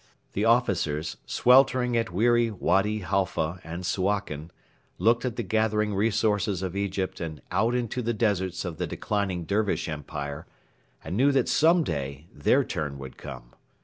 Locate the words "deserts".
8.11-8.65